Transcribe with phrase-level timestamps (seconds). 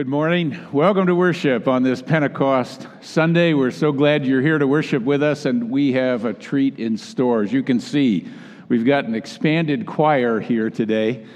[0.00, 0.58] Good morning.
[0.72, 3.52] Welcome to worship on this Pentecost Sunday.
[3.52, 6.96] We're so glad you're here to worship with us, and we have a treat in
[6.96, 7.42] store.
[7.42, 8.26] As you can see,
[8.68, 11.26] we've got an expanded choir here today,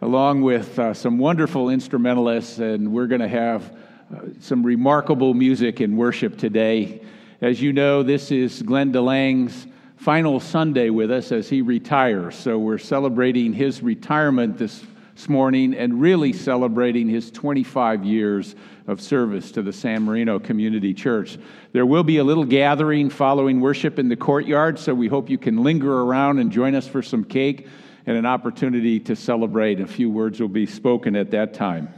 [0.00, 3.76] along with uh, some wonderful instrumentalists, and we're going to have
[4.10, 7.02] uh, some remarkable music in worship today.
[7.42, 9.66] As you know, this is Glenn DeLange's
[9.98, 14.82] final Sunday with us as he retires, so we're celebrating his retirement this
[15.14, 18.56] this morning and really celebrating his 25 years
[18.88, 21.38] of service to the San Marino Community Church.
[21.72, 25.38] There will be a little gathering following worship in the courtyard, so we hope you
[25.38, 27.68] can linger around and join us for some cake
[28.06, 29.80] and an opportunity to celebrate.
[29.80, 31.94] A few words will be spoken at that time.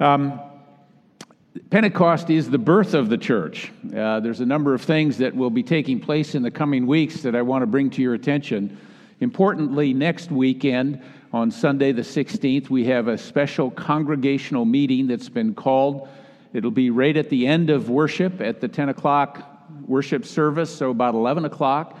[0.00, 0.40] Um,
[1.68, 3.70] Pentecost is the birth of the church.
[3.94, 7.20] Uh, there's a number of things that will be taking place in the coming weeks
[7.22, 8.78] that I want to bring to your attention.
[9.20, 15.54] Importantly, next weekend, on Sunday, the 16th, we have a special congregational meeting that's been
[15.54, 16.08] called.
[16.52, 19.46] It'll be right at the end of worship at the 10 o'clock
[19.86, 21.96] worship service, so about 11 o'clock.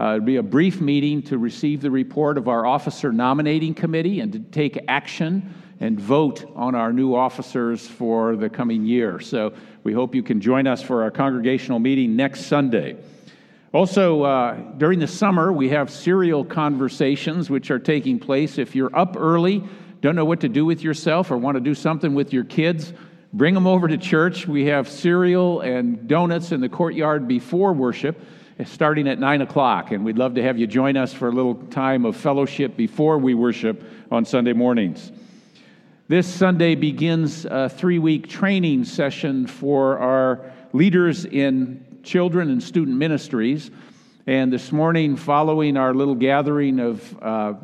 [0.00, 4.18] Uh, it'll be a brief meeting to receive the report of our officer nominating committee
[4.18, 9.20] and to take action and vote on our new officers for the coming year.
[9.20, 9.52] So
[9.84, 12.96] we hope you can join us for our congregational meeting next Sunday.
[13.72, 18.58] Also, uh, during the summer, we have cereal conversations which are taking place.
[18.58, 19.64] If you're up early,
[20.02, 22.92] don't know what to do with yourself, or want to do something with your kids,
[23.32, 24.46] bring them over to church.
[24.46, 28.20] We have cereal and donuts in the courtyard before worship,
[28.66, 29.90] starting at 9 o'clock.
[29.90, 33.16] And we'd love to have you join us for a little time of fellowship before
[33.16, 35.10] we worship on Sunday mornings.
[36.08, 42.96] This Sunday begins a three week training session for our leaders in children and student
[42.96, 43.70] ministries.
[44.26, 47.54] And this morning, following our little gathering of uh,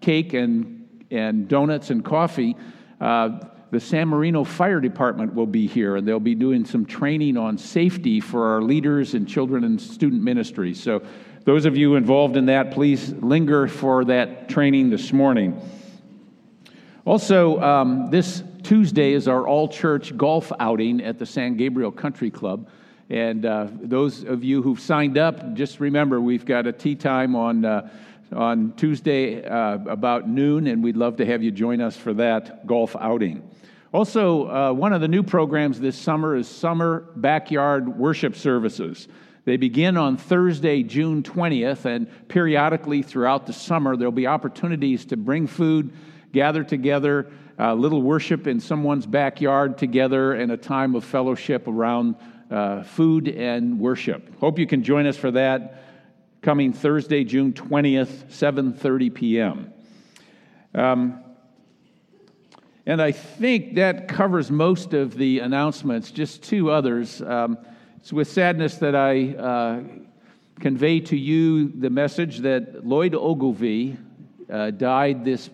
[0.00, 2.56] cake and, and donuts and coffee,
[3.00, 3.38] uh,
[3.70, 7.58] the San Marino Fire Department will be here, and they'll be doing some training on
[7.58, 10.82] safety for our leaders in children and student ministries.
[10.82, 11.02] So,
[11.44, 15.58] those of you involved in that, please linger for that training this morning.
[17.06, 22.30] Also, um, this Tuesday is our all church golf outing at the San Gabriel Country
[22.30, 22.68] Club.
[23.10, 27.34] And uh, those of you who've signed up, just remember we've got a tee time
[27.34, 27.88] on, uh,
[28.34, 32.66] on Tuesday uh, about noon, and we'd love to have you join us for that
[32.66, 33.48] golf outing.
[33.94, 39.08] Also, uh, one of the new programs this summer is Summer Backyard Worship Services.
[39.46, 45.16] They begin on Thursday, June 20th, and periodically throughout the summer, there'll be opportunities to
[45.16, 45.90] bring food,
[46.34, 52.14] gather together, a little worship in someone's backyard together, and a time of fellowship around
[52.50, 54.38] uh, food and worship.
[54.38, 55.84] Hope you can join us for that
[56.42, 59.72] coming Thursday, June 20th, 7:30 p.m.
[60.74, 61.20] Um,
[62.86, 66.10] and I think that covers most of the announcements.
[66.10, 67.20] Just two others.
[67.20, 67.58] Um,
[67.98, 69.82] it's with sadness that I uh,
[70.60, 73.98] convey to you the message that Lloyd Ogilvie
[74.50, 75.50] uh, died this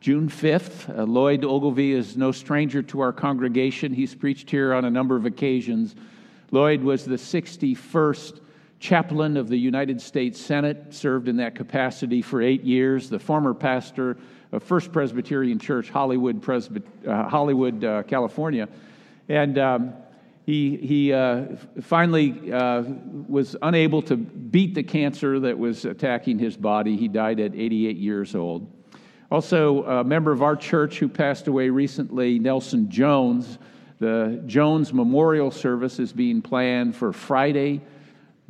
[0.00, 0.98] June 5th.
[0.98, 3.92] Uh, Lloyd Ogilvie is no stranger to our congregation.
[3.92, 5.94] He's preached here on a number of occasions.
[6.50, 8.40] Lloyd was the 61st
[8.80, 13.54] chaplain of the United States Senate, served in that capacity for eight years, the former
[13.54, 14.16] pastor
[14.52, 18.68] of First Presbyterian Church, Hollywood, Presby- uh, Hollywood uh, California.
[19.28, 19.94] And um,
[20.44, 22.82] he, he uh, finally uh,
[23.26, 26.96] was unable to beat the cancer that was attacking his body.
[26.96, 28.70] He died at 88 years old.
[29.30, 33.58] Also, a member of our church who passed away recently, Nelson Jones,
[33.98, 37.80] the Jones Memorial Service is being planned for Friday,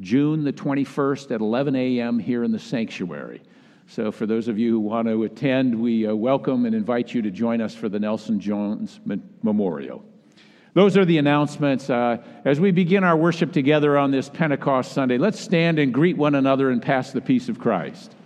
[0.00, 2.18] June the 21st at 11 a.m.
[2.18, 3.42] here in the sanctuary.
[3.86, 7.20] So, for those of you who want to attend, we uh, welcome and invite you
[7.22, 8.98] to join us for the Nelson Jones
[9.42, 10.02] Memorial.
[10.72, 11.90] Those are the announcements.
[11.90, 16.16] Uh, as we begin our worship together on this Pentecost Sunday, let's stand and greet
[16.16, 18.16] one another and pass the peace of Christ.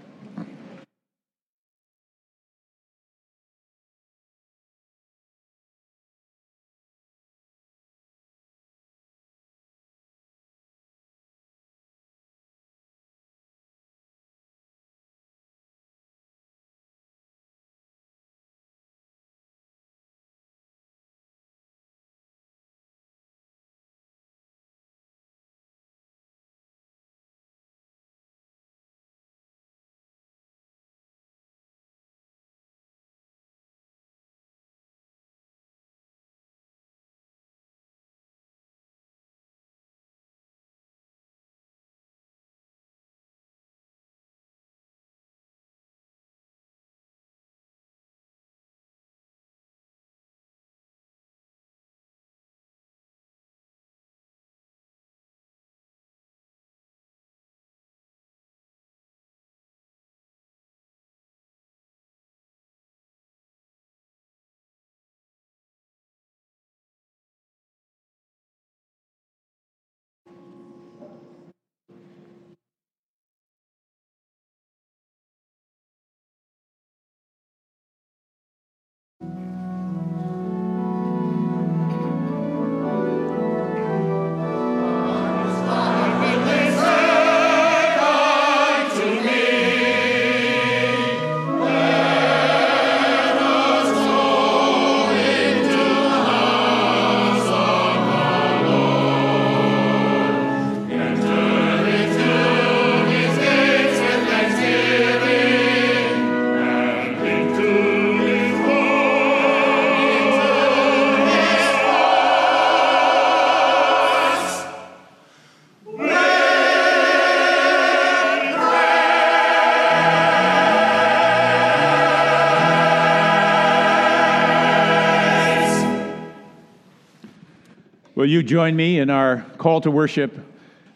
[128.29, 130.39] Will you join me in our call to worship,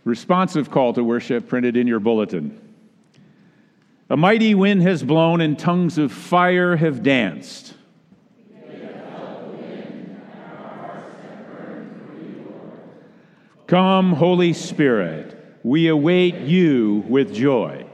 [0.04, 2.60] responsive call to worship printed in your bulletin?
[4.10, 7.72] A mighty wind has blown and tongues of fire have danced.
[13.66, 17.86] Come, Holy Spirit, we await you with joy.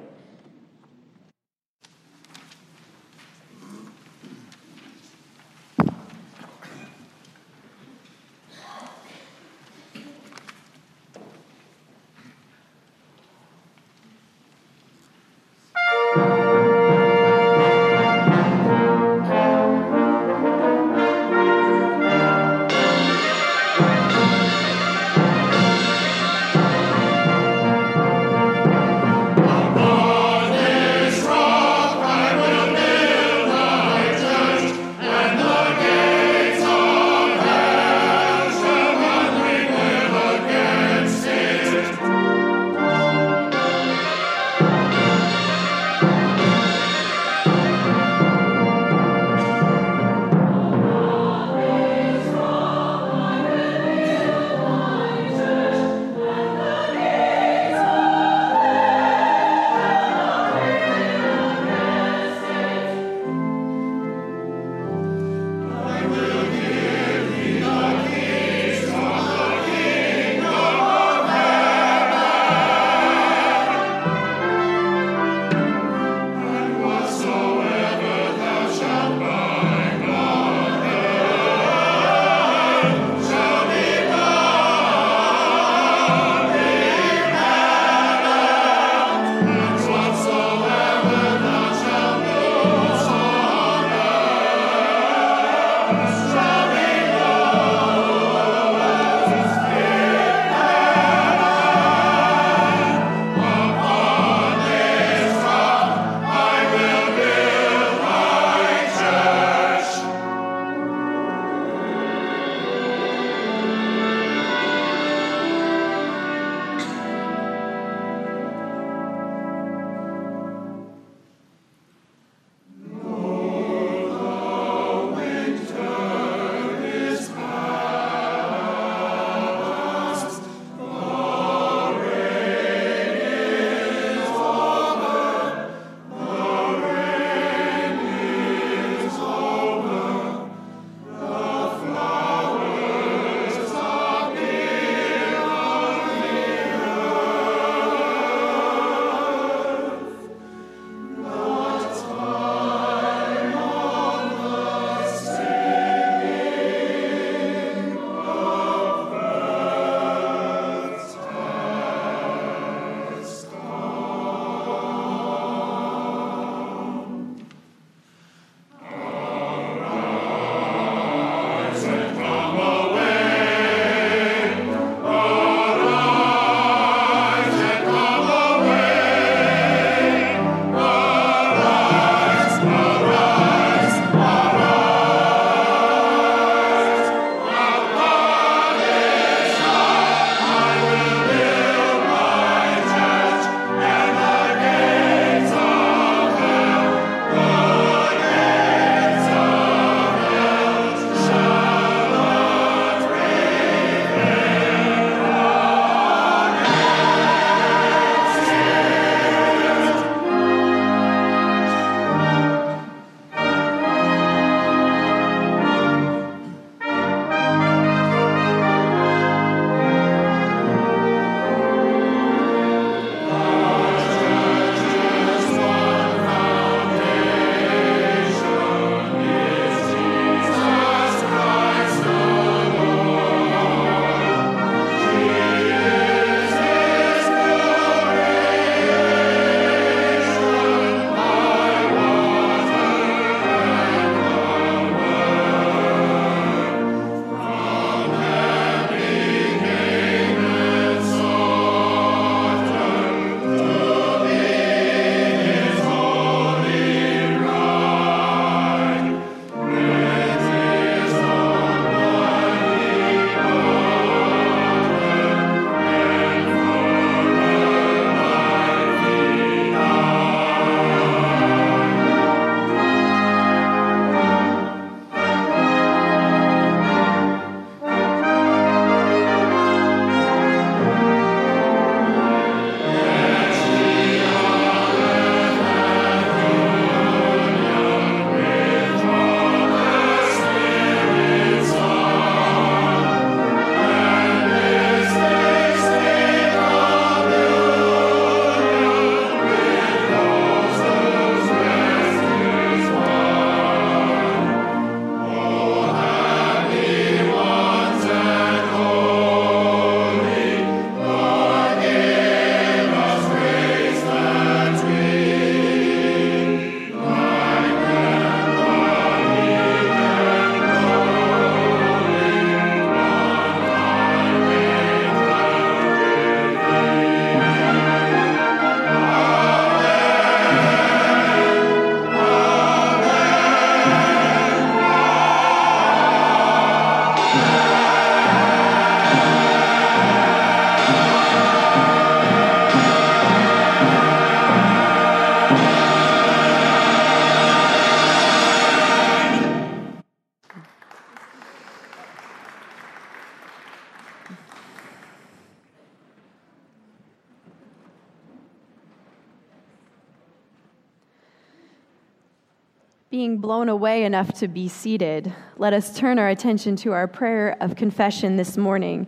[363.78, 368.36] Away enough to be seated, let us turn our attention to our prayer of confession
[368.36, 369.06] this morning,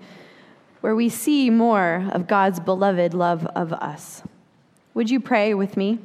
[0.81, 4.23] where we see more of God's beloved love of us.
[4.95, 5.99] Would you pray with me?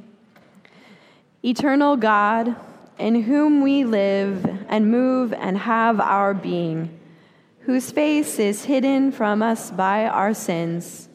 [1.44, 2.56] Eternal God,
[2.98, 6.90] in whom we live and move and have our being,
[7.60, 11.08] whose face is hidden from us by our sins,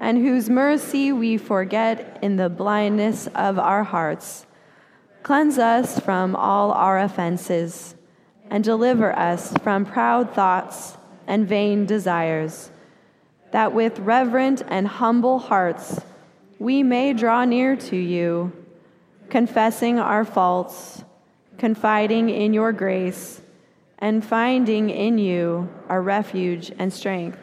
[0.00, 4.45] and whose mercy we forget in the blindness of our hearts
[5.26, 7.96] Cleanse us from all our offenses,
[8.48, 12.70] and deliver us from proud thoughts and vain desires,
[13.50, 16.00] that with reverent and humble hearts
[16.60, 18.52] we may draw near to you,
[19.28, 21.02] confessing our faults,
[21.58, 23.40] confiding in your grace,
[23.98, 27.40] and finding in you our refuge and strength.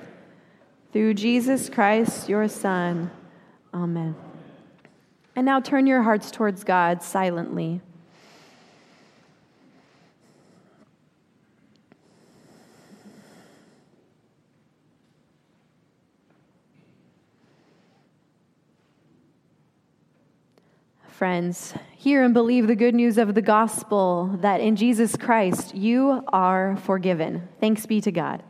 [0.94, 3.12] Through Jesus Christ, your Son.
[3.74, 4.16] Amen.
[5.36, 7.82] And now turn your hearts towards God silently.
[21.10, 26.24] Friends, hear and believe the good news of the gospel that in Jesus Christ you
[26.34, 27.48] are forgiven.
[27.62, 28.44] Thanks be to God.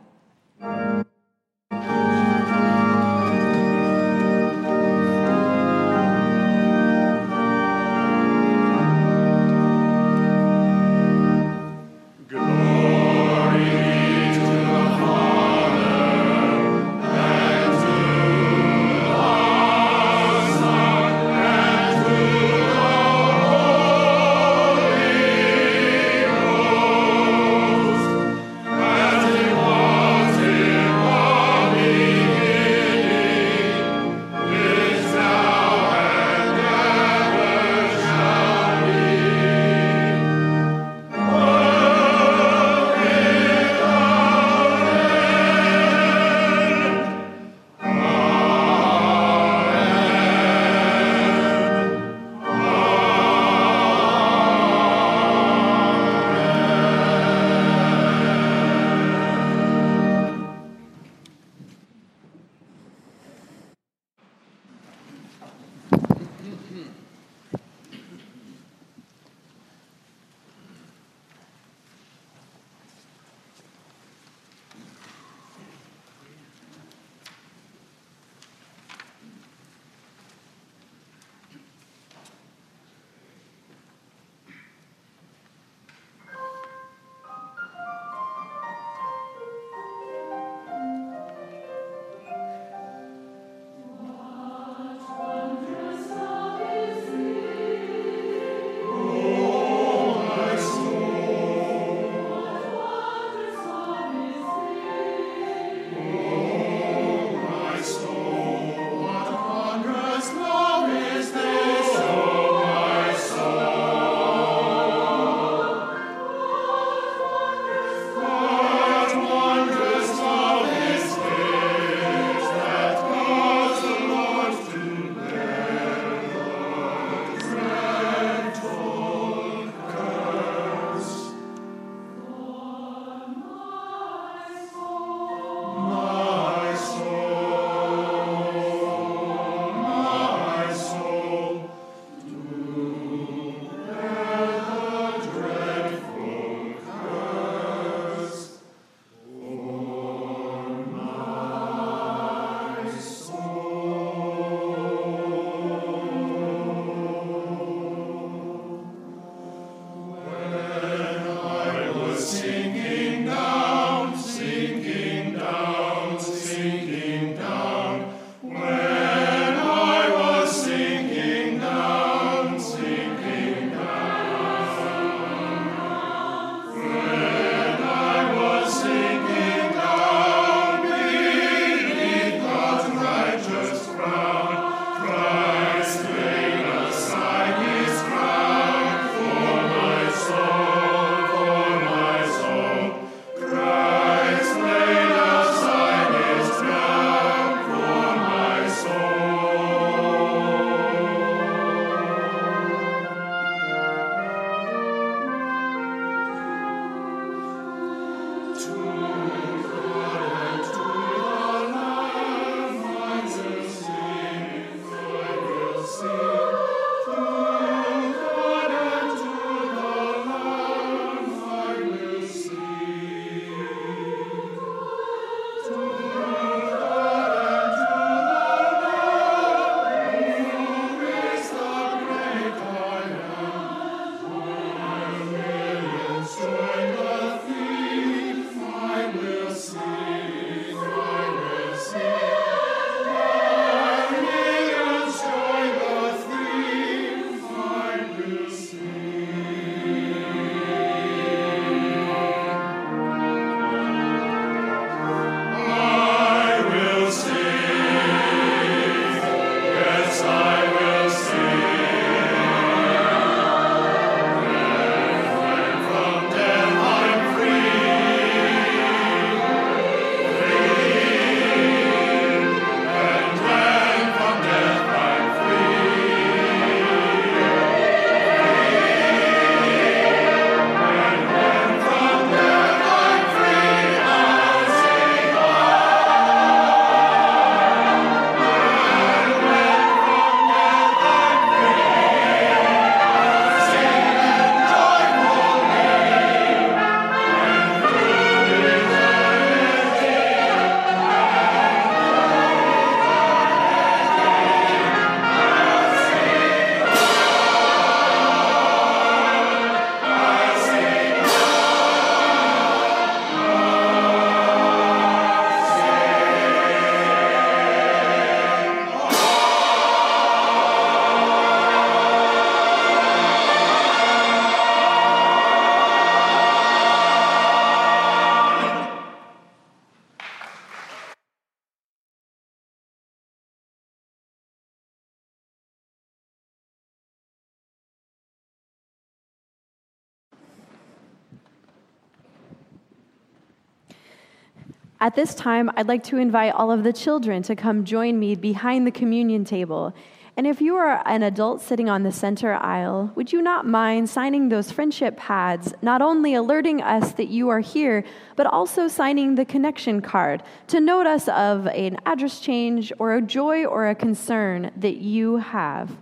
[345.04, 348.34] At this time, I'd like to invite all of the children to come join me
[348.34, 349.94] behind the communion table.
[350.34, 354.08] And if you are an adult sitting on the center aisle, would you not mind
[354.08, 358.02] signing those friendship pads, not only alerting us that you are here,
[358.34, 363.20] but also signing the connection card to note us of an address change or a
[363.20, 365.94] joy or a concern that you have?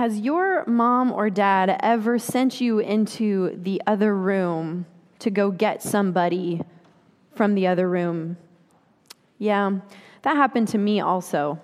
[0.00, 4.86] Has your mom or dad ever sent you into the other room
[5.18, 6.62] to go get somebody
[7.34, 8.38] from the other room?
[9.36, 9.80] Yeah,
[10.22, 11.60] that happened to me also.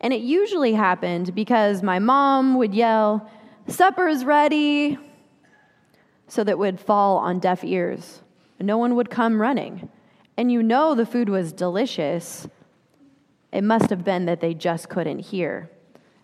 [0.00, 3.28] And it usually happened because my mom would yell,
[3.66, 4.96] Supper's ready,
[6.28, 8.22] so that would fall on deaf ears.
[8.60, 9.90] No one would come running.
[10.36, 12.46] And you know the food was delicious.
[13.52, 15.68] It must have been that they just couldn't hear.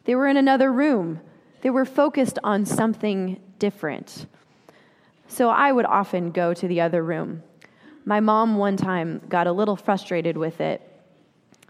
[0.04, 1.20] They were in another room.
[1.62, 4.26] They were focused on something different.
[5.28, 7.42] So I would often go to the other room.
[8.04, 10.82] My mom one time got a little frustrated with it.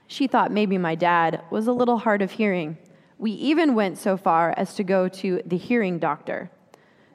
[0.06, 2.76] She thought maybe my dad was a little hard of hearing.
[3.18, 6.50] We even went so far as to go to the hearing doctor.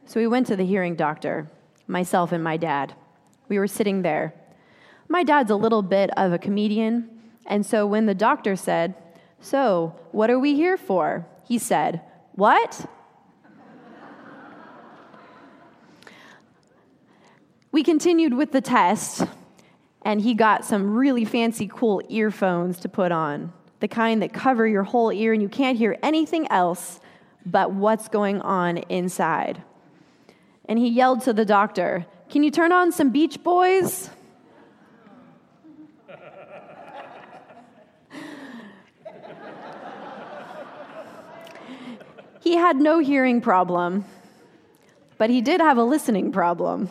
[0.05, 1.51] So we went to the hearing doctor,
[1.86, 2.95] myself and my dad.
[3.49, 4.34] We were sitting there.
[5.08, 7.10] My dad's a little bit of a comedian,
[7.45, 8.95] and so when the doctor said,
[9.41, 11.25] So, what are we here for?
[11.45, 12.02] He said,
[12.34, 12.86] What?
[17.71, 19.23] we continued with the test,
[20.04, 24.67] and he got some really fancy, cool earphones to put on the kind that cover
[24.67, 26.99] your whole ear and you can't hear anything else
[27.45, 29.63] but what's going on inside.
[30.65, 34.10] And he yelled to the doctor, Can you turn on some Beach Boys?
[42.39, 44.06] He had no hearing problem,
[45.17, 46.89] but he did have a listening problem.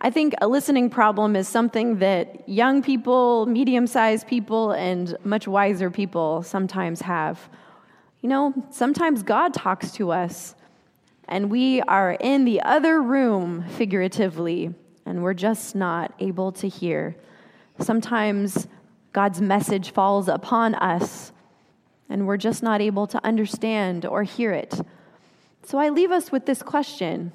[0.00, 5.48] I think a listening problem is something that young people, medium sized people, and much
[5.48, 7.48] wiser people sometimes have.
[8.20, 10.54] You know, sometimes God talks to us,
[11.26, 17.16] and we are in the other room, figuratively, and we're just not able to hear.
[17.80, 18.68] Sometimes
[19.12, 21.32] God's message falls upon us,
[22.08, 24.80] and we're just not able to understand or hear it.
[25.64, 27.32] So I leave us with this question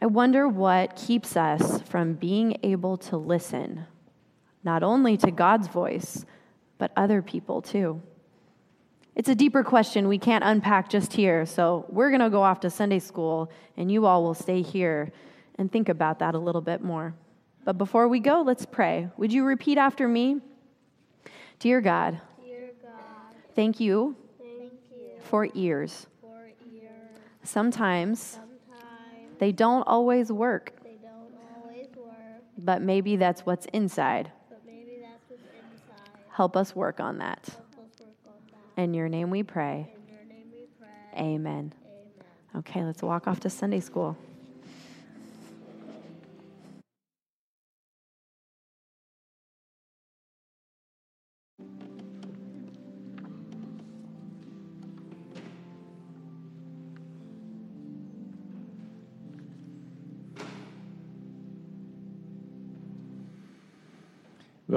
[0.00, 3.86] I wonder what keeps us from being able to listen,
[4.62, 6.26] not only to God's voice,
[6.76, 8.02] but other people too.
[9.14, 12.60] It's a deeper question we can't unpack just here, so we're going to go off
[12.60, 15.10] to Sunday school, and you all will stay here
[15.58, 17.14] and think about that a little bit more.
[17.64, 19.08] But before we go, let's pray.
[19.16, 20.42] Would you repeat after me?
[21.58, 22.20] Dear God,
[23.56, 26.06] Thank you, Thank you for ears.
[26.20, 26.90] for ears.
[27.42, 31.32] Sometimes Sometimes they don't always work, they don't
[31.64, 34.30] always work, but maybe that's what's inside.
[34.50, 36.10] but maybe that's what's inside.
[36.32, 37.48] Help us work on that.
[37.48, 37.88] Work
[38.26, 38.32] on
[38.76, 38.82] that.
[38.82, 39.88] In your name we pray.
[39.94, 41.18] In your name we pray.
[41.18, 41.72] Amen.
[41.74, 41.74] Amen.
[42.58, 44.16] Okay, let's walk off to Sunday school.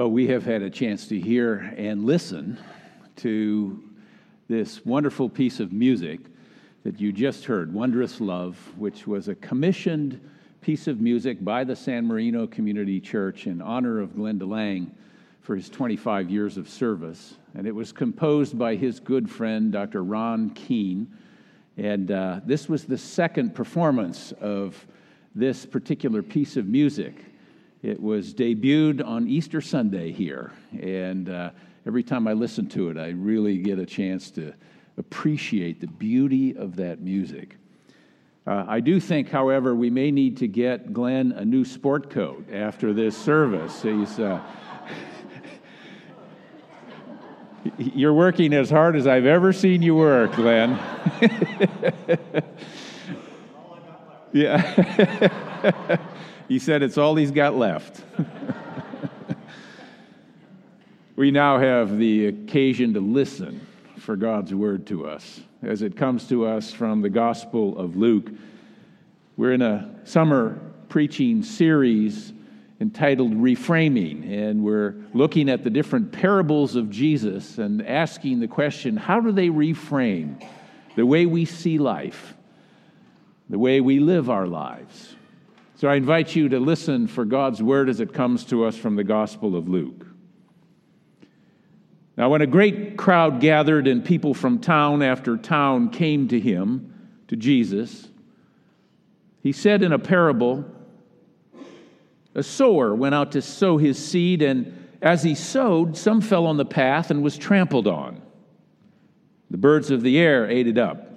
[0.00, 2.58] Well, we have had a chance to hear and listen
[3.16, 3.84] to
[4.48, 6.20] this wonderful piece of music
[6.84, 10.18] that you just heard, Wondrous Love, which was a commissioned
[10.62, 14.90] piece of music by the San Marino Community Church in honor of Glenn DeLange
[15.42, 17.36] for his 25 years of service.
[17.54, 20.02] And it was composed by his good friend, Dr.
[20.02, 21.14] Ron Keene.
[21.76, 24.82] And uh, this was the second performance of
[25.34, 27.22] this particular piece of music.
[27.82, 31.48] It was debuted on Easter Sunday here, and uh,
[31.86, 34.52] every time I listen to it, I really get a chance to
[34.98, 37.56] appreciate the beauty of that music.
[38.46, 42.44] Uh, I do think, however, we may need to get Glenn a new sport coat
[42.52, 43.80] after this service.
[43.80, 44.42] He's, uh,
[47.78, 50.72] you're working as hard as I've ever seen you work, Glenn.
[54.34, 55.98] yeah.
[56.50, 58.02] He said it's all he's got left.
[61.14, 63.64] we now have the occasion to listen
[63.98, 68.30] for God's word to us as it comes to us from the Gospel of Luke.
[69.36, 70.58] We're in a summer
[70.88, 72.32] preaching series,
[72.80, 78.96] entitled Reframing, and we're looking at the different parables of Jesus and asking the question
[78.96, 80.44] how do they reframe
[80.96, 82.34] the way we see life,
[83.48, 85.09] the way we live our lives?
[85.80, 88.96] So I invite you to listen for God's word as it comes to us from
[88.96, 90.06] the Gospel of Luke.
[92.18, 97.08] Now, when a great crowd gathered and people from town after town came to him,
[97.28, 98.10] to Jesus,
[99.42, 100.66] he said in a parable,
[102.34, 106.58] A sower went out to sow his seed, and as he sowed, some fell on
[106.58, 108.20] the path and was trampled on.
[109.48, 111.10] The birds of the air ate it up.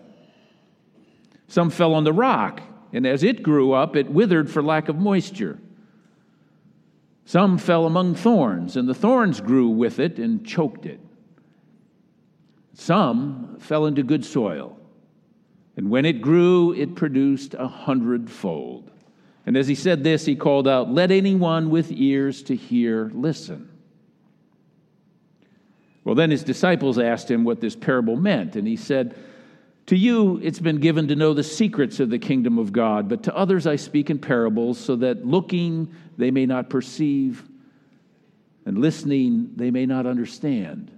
[1.49, 2.62] Some fell on the rock,
[2.93, 5.60] and as it grew up, it withered for lack of moisture.
[7.25, 10.99] Some fell among thorns, and the thorns grew with it and choked it.
[12.75, 14.77] Some fell into good soil,
[15.75, 18.91] and when it grew, it produced a hundredfold.
[19.45, 23.69] And as he said this, he called out, Let anyone with ears to hear listen.
[26.03, 29.15] Well, then his disciples asked him what this parable meant, and he said,
[29.87, 33.23] To you it's been given to know the secrets of the kingdom of God, but
[33.23, 37.43] to others I speak in parables, so that looking they may not perceive,
[38.65, 40.89] and listening they may not understand.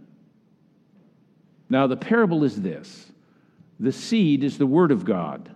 [1.70, 3.12] Now, the parable is this
[3.80, 5.50] the seed is the word of God,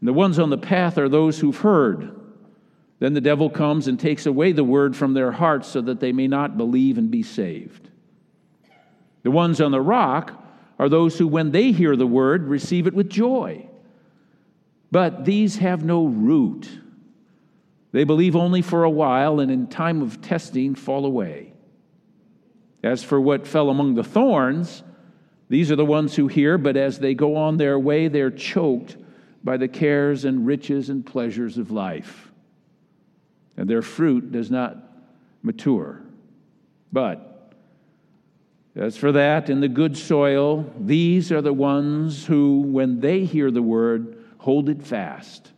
[0.00, 2.12] and the ones on the path are those who've heard.
[2.98, 6.12] Then the devil comes and takes away the word from their hearts so that they
[6.12, 7.90] may not believe and be saved.
[9.22, 10.45] The ones on the rock
[10.78, 13.68] are those who, when they hear the word, receive it with joy.
[14.90, 16.68] But these have no root.
[17.92, 21.54] They believe only for a while and in time of testing fall away.
[22.82, 24.82] As for what fell among the thorns,
[25.48, 28.96] these are the ones who hear, but as they go on their way, they're choked
[29.42, 32.30] by the cares and riches and pleasures of life.
[33.56, 34.76] And their fruit does not
[35.42, 36.02] mature.
[36.92, 37.35] But
[38.76, 43.50] as for that, in the good soil, these are the ones who, when they hear
[43.50, 45.50] the word, hold it fast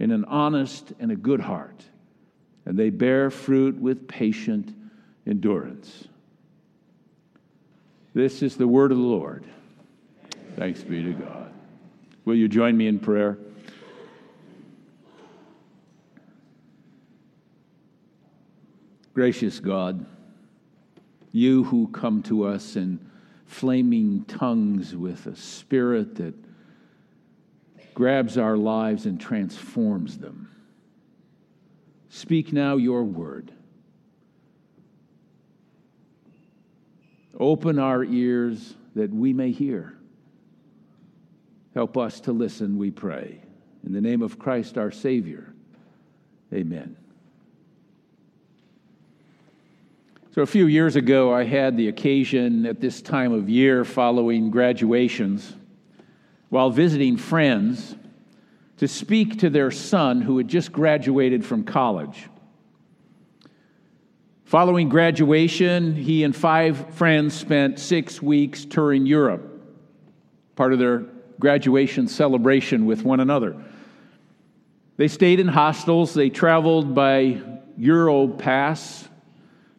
[0.00, 1.84] in an honest and a good heart,
[2.66, 4.74] and they bear fruit with patient
[5.26, 6.08] endurance.
[8.12, 9.44] This is the word of the Lord.
[10.56, 11.52] Thanks be to God.
[12.24, 13.38] Will you join me in prayer?
[19.14, 20.04] Gracious God,
[21.32, 22.98] you who come to us in
[23.46, 26.34] flaming tongues with a spirit that
[27.94, 30.50] grabs our lives and transforms them.
[32.10, 33.52] Speak now your word.
[37.38, 39.96] Open our ears that we may hear.
[41.74, 43.40] Help us to listen, we pray.
[43.84, 45.52] In the name of Christ our Savior,
[46.52, 46.96] amen.
[50.38, 54.52] So, a few years ago, I had the occasion at this time of year following
[54.52, 55.52] graduations,
[56.48, 57.96] while visiting friends,
[58.76, 62.28] to speak to their son who had just graduated from college.
[64.44, 69.60] Following graduation, he and five friends spent six weeks touring Europe,
[70.54, 70.98] part of their
[71.40, 73.56] graduation celebration with one another.
[74.98, 77.42] They stayed in hostels, they traveled by
[77.76, 79.08] Europass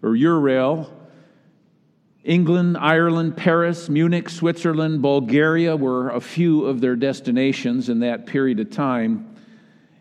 [0.02, 0.90] or Eurail.
[2.24, 8.60] England, Ireland, Paris, Munich, Switzerland, Bulgaria were a few of their destinations in that period
[8.60, 9.36] of time.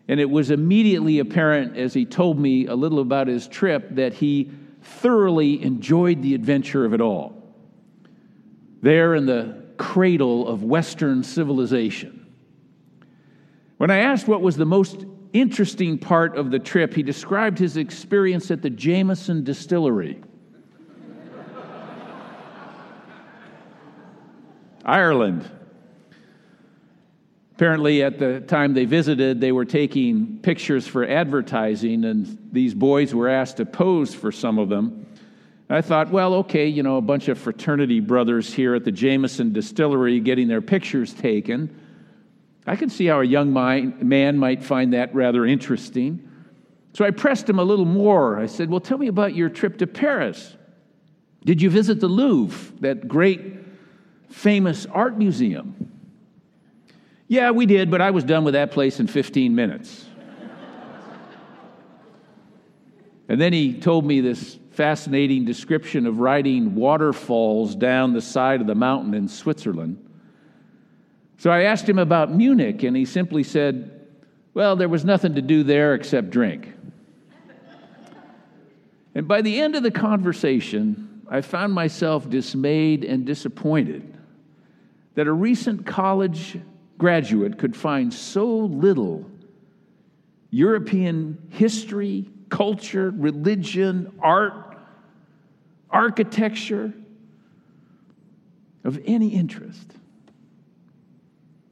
[0.08, 4.14] And it was immediately apparent as he told me a little about his trip that
[4.14, 4.50] he
[4.82, 7.34] thoroughly enjoyed the adventure of it all.
[8.82, 12.26] There in the cradle of Western civilization.
[13.76, 17.76] When I asked what was the most interesting part of the trip, he described his
[17.76, 20.22] experience at the Jameson Distillery.
[24.84, 25.48] Ireland.
[27.54, 33.14] Apparently, at the time they visited, they were taking pictures for advertising, and these boys
[33.14, 35.06] were asked to pose for some of them.
[35.68, 38.92] And I thought, well, okay, you know, a bunch of fraternity brothers here at the
[38.92, 41.76] Jameson Distillery getting their pictures taken.
[42.68, 46.28] I can see how a young man might find that rather interesting.
[46.92, 48.38] So I pressed him a little more.
[48.38, 50.54] I said, Well, tell me about your trip to Paris.
[51.44, 53.56] Did you visit the Louvre, that great
[54.28, 55.90] famous art museum?
[57.26, 60.04] Yeah, we did, but I was done with that place in 15 minutes.
[63.28, 68.66] and then he told me this fascinating description of riding waterfalls down the side of
[68.66, 70.07] the mountain in Switzerland.
[71.38, 74.06] So I asked him about Munich, and he simply said,
[74.54, 76.74] Well, there was nothing to do there except drink.
[79.14, 84.16] And by the end of the conversation, I found myself dismayed and disappointed
[85.14, 86.58] that a recent college
[86.98, 89.28] graduate could find so little
[90.50, 94.78] European history, culture, religion, art,
[95.90, 96.92] architecture
[98.84, 99.97] of any interest.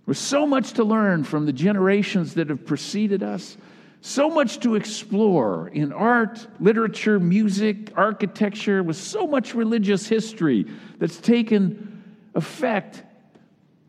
[0.07, 3.57] There's so much to learn from the generations that have preceded us,
[4.01, 10.67] so much to explore in art, literature, music, architecture, with so much religious history
[10.99, 12.05] that's taken
[12.37, 13.03] effect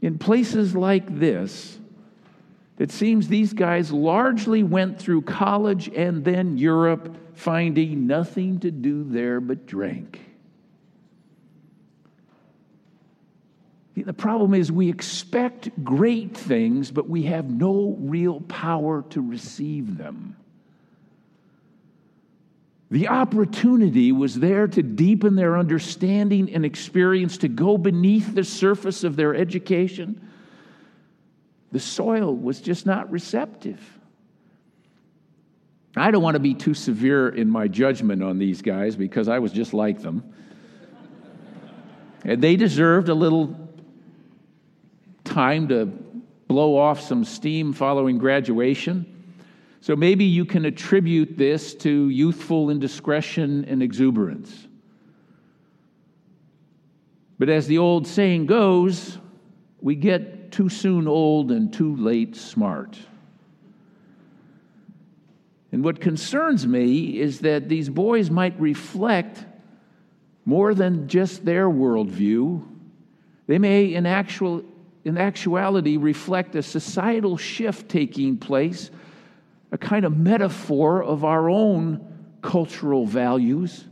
[0.01, 1.77] in places like this.
[2.79, 9.03] It seems these guys largely went through college and then Europe, finding nothing to do
[9.03, 10.26] there but drink.
[14.03, 19.97] The problem is we expect great things, but we have no real power to receive
[19.97, 20.35] them.
[22.89, 29.03] The opportunity was there to deepen their understanding and experience, to go beneath the surface
[29.03, 30.29] of their education.
[31.71, 33.81] The soil was just not receptive.
[35.97, 39.39] I don't want to be too severe in my judgment on these guys because I
[39.39, 40.23] was just like them.
[42.23, 43.66] And they deserved a little
[45.27, 45.85] time to
[46.47, 49.05] blow off some steam following graduation.
[49.81, 54.67] So maybe you can attribute this to youthful indiscretion and exuberance.
[57.37, 59.17] But as the old saying goes,
[59.81, 62.97] we get too soon old and too late smart.
[65.71, 69.45] And what concerns me is that these boys might reflect
[70.45, 72.65] more than just their worldview.
[73.47, 74.63] They may, in actual
[75.07, 78.91] in actuality reflect a societal shift taking place,
[79.71, 82.05] a kind of metaphor of our own
[82.41, 83.85] cultural values.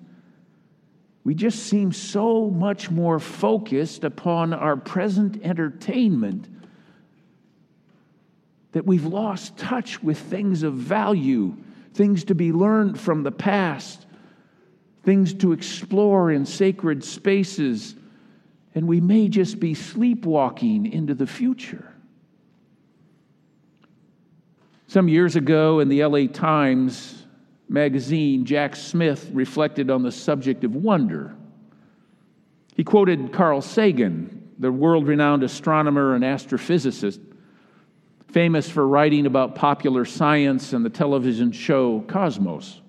[1.24, 6.50] We just seem so much more focused upon our present entertainment
[8.74, 11.56] that we've lost touch with things of value,
[11.94, 14.06] things to be learned from the past,
[15.04, 17.96] things to explore in sacred spaces
[18.76, 21.94] and we may just be sleepwalking into the future.
[24.88, 27.26] Some years ago in the LA Times
[27.70, 31.36] magazine, Jack Smith reflected on the subject of wonder.
[32.76, 37.20] He quoted Carl Sagan, the world renowned astronomer and astrophysicist,
[38.28, 42.82] famous for writing about popular science and the television show Cosmos.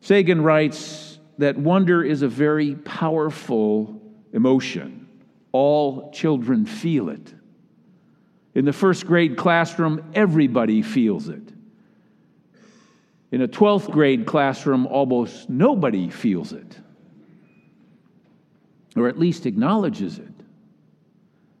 [0.00, 4.02] Sagan writes that wonder is a very powerful
[4.36, 5.08] emotion.
[5.50, 7.34] All children feel it.
[8.54, 11.42] In the first grade classroom, everybody feels it.
[13.32, 16.78] In a 12th grade classroom, almost nobody feels it,
[18.94, 20.32] or at least acknowledges it.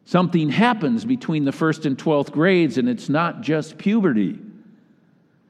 [0.04, 4.38] Something happens between the first and 12th grades, and it's not just puberty.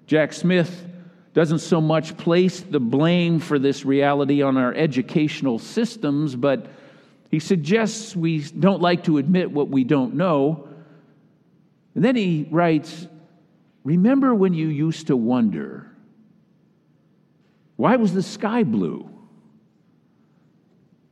[0.06, 0.86] Jack Smith
[1.34, 6.66] doesn't so much place the blame for this reality on our educational systems, but
[7.30, 10.68] he suggests we don't like to admit what we don't know.
[11.94, 13.08] And then he writes
[13.84, 15.90] Remember when you used to wonder,
[17.76, 19.08] why was the sky blue?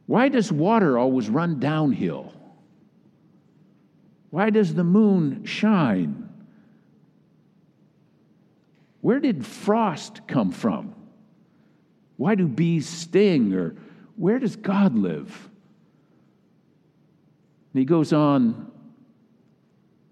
[0.07, 2.33] Why does water always run downhill?
[4.31, 6.29] Why does the moon shine?
[9.03, 10.95] Where did frost come from?
[12.17, 13.55] Why do bees sting?
[13.55, 13.77] Or
[14.17, 15.51] where does God live?
[17.75, 18.71] And he goes on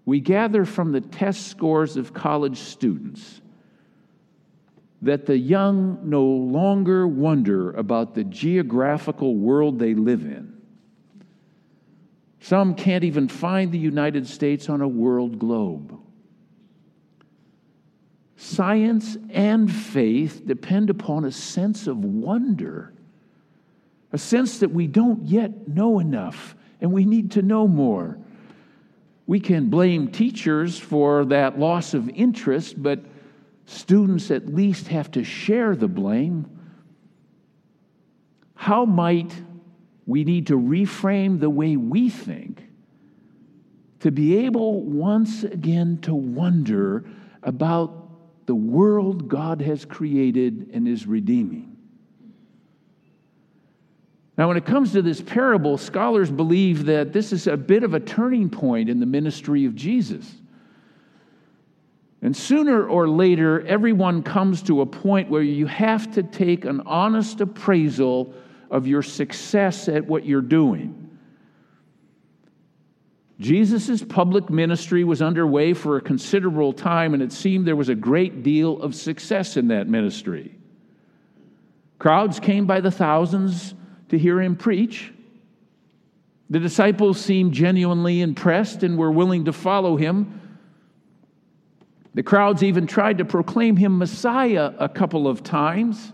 [0.05, 3.41] We gather from the test scores of college students
[5.01, 10.61] that the young no longer wonder about the geographical world they live in.
[12.39, 15.97] Some can't even find the United States on a world globe.
[18.35, 22.93] Science and faith depend upon a sense of wonder,
[24.11, 28.17] a sense that we don't yet know enough and we need to know more.
[29.25, 32.99] We can blame teachers for that loss of interest, but
[33.65, 36.45] students at least have to share the blame.
[38.53, 39.33] How might
[40.05, 42.67] we need to reframe the way we think
[44.01, 47.05] to be able once again to wonder
[47.43, 51.72] about the world God has created and is redeeming?
[54.37, 57.93] Now, when it comes to this parable, scholars believe that this is a bit of
[57.93, 60.29] a turning point in the ministry of Jesus.
[62.23, 66.81] And sooner or later, everyone comes to a point where you have to take an
[66.85, 68.33] honest appraisal
[68.71, 70.99] of your success at what you're doing.
[73.39, 77.95] Jesus' public ministry was underway for a considerable time, and it seemed there was a
[77.95, 80.55] great deal of success in that ministry.
[81.99, 83.75] Crowds came by the thousands
[84.13, 85.11] to hear him preach.
[86.51, 90.39] The disciples seemed genuinely impressed and were willing to follow him.
[92.13, 96.13] The crowds even tried to proclaim him Messiah a couple of times.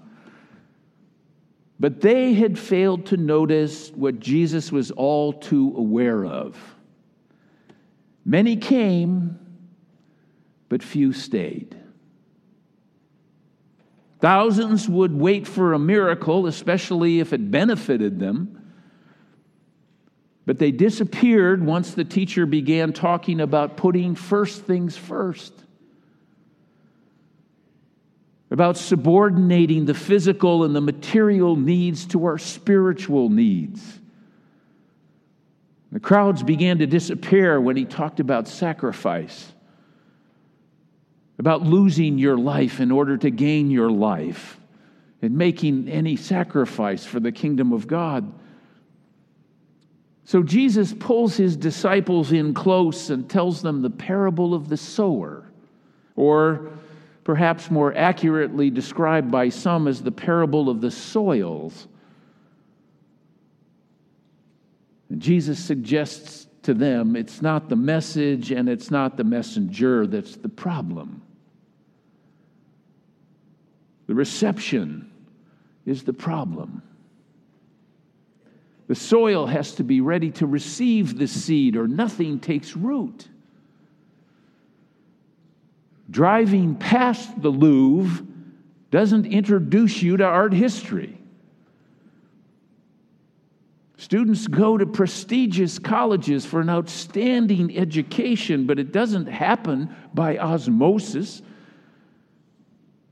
[1.78, 6.58] But they had failed to notice what Jesus was all too aware of.
[8.24, 9.38] Many came,
[10.70, 11.76] but few stayed.
[14.20, 18.56] Thousands would wait for a miracle, especially if it benefited them.
[20.46, 25.54] But they disappeared once the teacher began talking about putting first things first,
[28.52, 34.00] about subordinating the physical and the material needs to our spiritual needs.
[35.92, 39.54] The crowds began to disappear when he talked about sacrifice,
[41.40, 44.60] about losing your life in order to gain your life,
[45.22, 48.32] and making any sacrifice for the kingdom of God.
[50.26, 55.50] So Jesus pulls his disciples in close and tells them the parable of the sower,
[56.16, 56.72] or
[57.24, 61.88] perhaps more accurately described by some as the parable of the soils.
[65.10, 70.36] And Jesus suggests to them it's not the message and it's not the messenger that's
[70.36, 71.22] the problem.
[74.10, 75.12] The reception
[75.86, 76.82] is the problem.
[78.88, 83.28] The soil has to be ready to receive the seed, or nothing takes root.
[86.10, 88.26] Driving past the Louvre
[88.90, 91.22] doesn't introduce you to art history.
[93.98, 101.44] Students go to prestigious colleges for an outstanding education, but it doesn't happen by osmosis.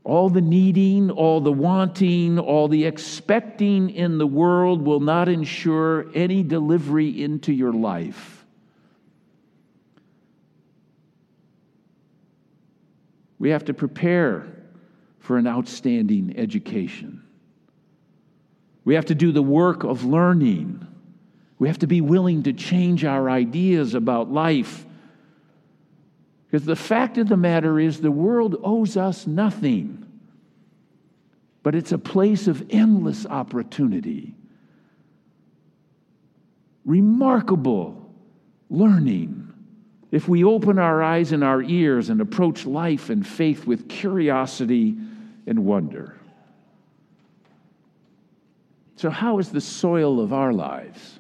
[0.08, 6.05] All the needing, all the wanting, all the expecting in the world will not ensure
[6.14, 8.45] any delivery into your life.
[13.38, 14.47] We have to prepare
[15.20, 17.22] for an outstanding education.
[18.86, 20.88] We have to do the work of learning.
[21.60, 24.86] We have to be willing to change our ideas about life.
[26.50, 30.06] Because the fact of the matter is, the world owes us nothing,
[31.62, 34.34] but it's a place of endless opportunity.
[36.86, 38.10] Remarkable
[38.70, 39.43] learning
[40.12, 44.95] if we open our eyes and our ears and approach life and faith with curiosity
[45.45, 46.16] and wonder.
[48.95, 51.20] So, how is the soil of our lives?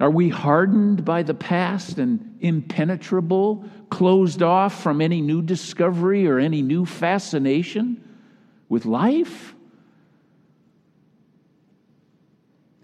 [0.00, 6.38] Are we hardened by the past and impenetrable, closed off from any new discovery or
[6.38, 8.02] any new fascination
[8.68, 9.54] with life?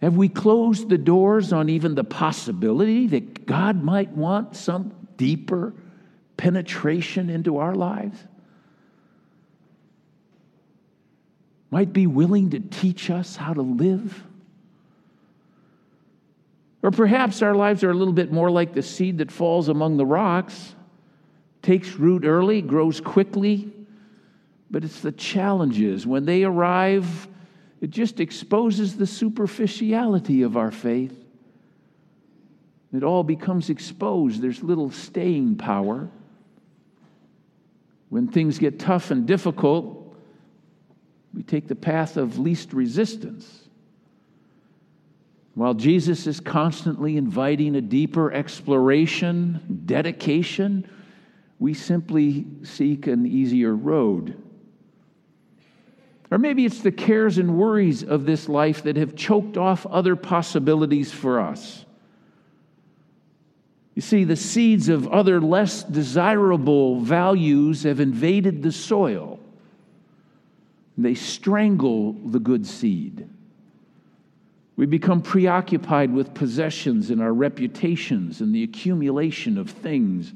[0.03, 5.73] Have we closed the doors on even the possibility that God might want some deeper
[6.37, 8.19] penetration into our lives?
[11.71, 14.25] might be willing to teach us how to live?
[16.87, 19.97] Or perhaps our lives are a little bit more like the seed that falls among
[19.97, 20.77] the rocks,
[21.61, 23.73] takes root early, grows quickly,
[24.71, 26.07] but it's the challenges.
[26.07, 27.27] When they arrive,
[27.81, 31.25] it just exposes the superficiality of our faith.
[32.95, 34.41] It all becomes exposed.
[34.41, 36.09] There's little staying power.
[38.11, 40.17] When things get tough and difficult,
[41.35, 43.66] we take the path of least resistance.
[45.57, 50.87] While Jesus is constantly inviting a deeper exploration, dedication,
[51.59, 54.37] we simply seek an easier road.
[56.31, 60.15] Or maybe it's the cares and worries of this life that have choked off other
[60.15, 61.87] possibilities for us.
[63.95, 69.41] You see, the seeds of other less desirable values have invaded the soil.
[70.99, 73.31] They strangle the good seed.
[74.77, 80.35] We become preoccupied with possessions and our reputations and the accumulation of things.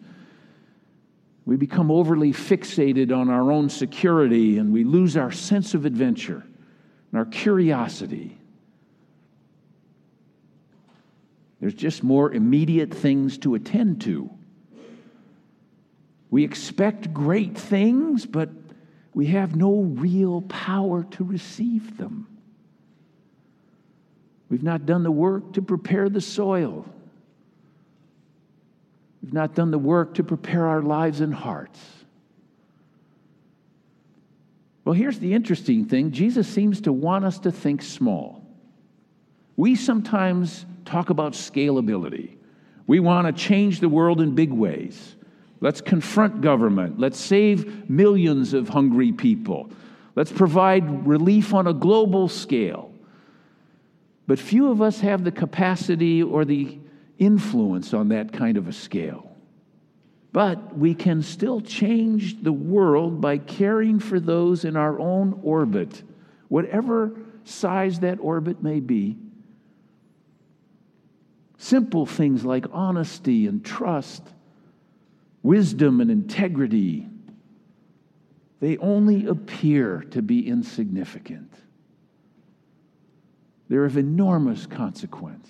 [1.44, 6.42] We become overly fixated on our own security and we lose our sense of adventure
[7.12, 8.38] and our curiosity.
[11.60, 14.30] There's just more immediate things to attend to.
[16.30, 18.48] We expect great things, but
[19.12, 22.29] we have no real power to receive them.
[24.50, 26.84] We've not done the work to prepare the soil.
[29.22, 31.78] We've not done the work to prepare our lives and hearts.
[34.84, 38.44] Well, here's the interesting thing Jesus seems to want us to think small.
[39.56, 42.36] We sometimes talk about scalability.
[42.86, 45.14] We want to change the world in big ways.
[45.60, 46.98] Let's confront government.
[46.98, 49.70] Let's save millions of hungry people.
[50.16, 52.89] Let's provide relief on a global scale.
[54.30, 56.78] But few of us have the capacity or the
[57.18, 59.28] influence on that kind of a scale.
[60.30, 66.04] But we can still change the world by caring for those in our own orbit,
[66.46, 67.10] whatever
[67.42, 69.18] size that orbit may be.
[71.58, 74.22] Simple things like honesty and trust,
[75.42, 77.08] wisdom and integrity,
[78.60, 81.52] they only appear to be insignificant.
[83.70, 85.48] They're of enormous consequence.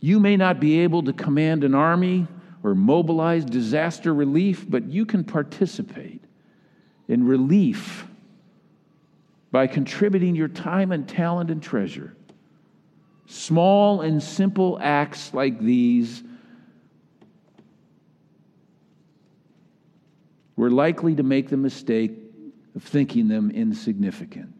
[0.00, 2.26] You may not be able to command an army
[2.62, 6.24] or mobilize disaster relief, but you can participate
[7.06, 8.06] in relief
[9.50, 12.16] by contributing your time and talent and treasure.
[13.26, 16.22] Small and simple acts like these
[20.56, 22.12] we're likely to make the mistake
[22.74, 24.54] of thinking them insignificant.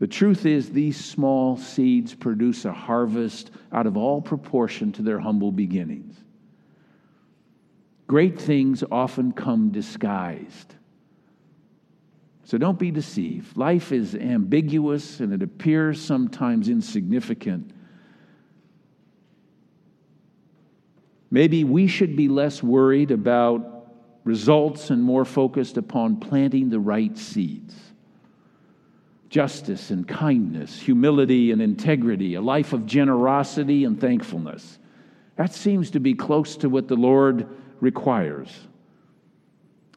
[0.00, 5.20] The truth is, these small seeds produce a harvest out of all proportion to their
[5.20, 6.16] humble beginnings.
[8.06, 10.74] Great things often come disguised.
[12.44, 13.56] So don't be deceived.
[13.58, 17.70] Life is ambiguous and it appears sometimes insignificant.
[21.30, 23.92] Maybe we should be less worried about
[24.24, 27.76] results and more focused upon planting the right seeds
[29.30, 34.78] justice and kindness, humility and integrity, a life of generosity and thankfulness.
[35.36, 37.48] That seems to be close to what the Lord
[37.80, 38.50] requires.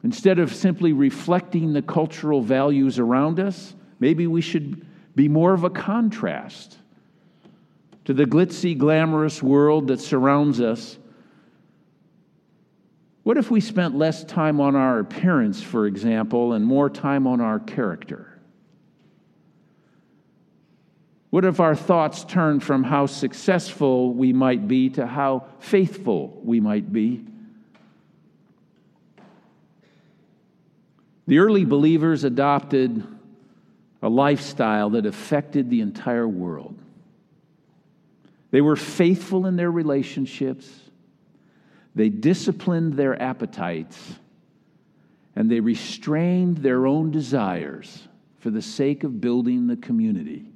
[0.04, 5.64] Instead of simply reflecting the cultural values around us, maybe we should be more of
[5.64, 6.78] a contrast
[8.04, 10.98] to the glitzy, glamorous world that surrounds us.
[13.24, 17.40] What if we spent less time on our appearance, for example, and more time on
[17.40, 18.33] our character?
[21.34, 26.60] What if our thoughts turned from how successful we might be to how faithful we
[26.60, 27.26] might be?
[31.26, 33.02] The early believers adopted
[34.00, 36.78] a lifestyle that affected the entire world.
[38.52, 40.70] They were faithful in their relationships,
[41.96, 43.98] they disciplined their appetites,
[45.34, 48.06] and they restrained their own desires
[48.38, 50.52] for the sake of building the community.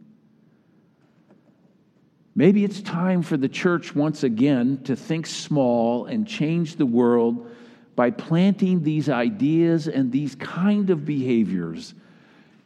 [2.39, 7.51] Maybe it's time for the church once again to think small and change the world
[7.97, 11.95] by planting these ideas and these kind of behaviors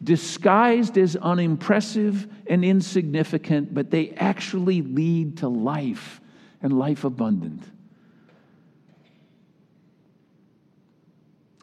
[0.04, 6.20] disguised as unimpressive and insignificant, but they actually lead to life
[6.60, 7.64] and life abundant.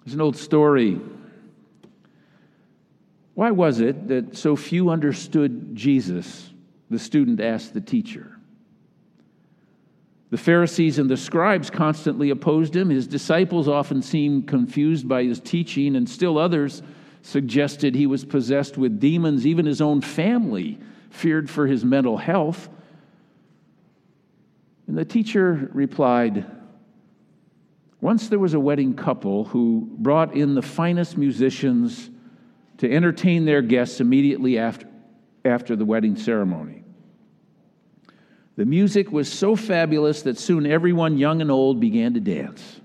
[0.03, 0.99] There's an old story.
[3.35, 6.48] Why was it that so few understood Jesus?
[6.89, 8.39] The student asked the teacher.
[10.29, 12.89] The Pharisees and the scribes constantly opposed him.
[12.89, 16.83] His disciples often seemed confused by his teaching, and still others
[17.23, 19.47] suggested he was possessed with demons.
[19.47, 20.77] Even his own family
[21.09, 22.69] feared for his mental health.
[24.87, 26.45] And the teacher replied,
[27.99, 32.11] Once there was a wedding couple who brought in the finest musicians
[32.77, 34.87] to entertain their guests immediately after,
[35.43, 36.78] after the wedding ceremony.
[38.59, 42.81] The music was so fabulous that soon everyone, young and old, began to dance.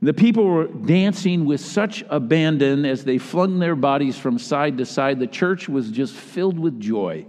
[0.00, 4.86] The people were dancing with such abandon as they flung their bodies from side to
[4.86, 5.18] side.
[5.18, 7.26] The church was just filled with joy.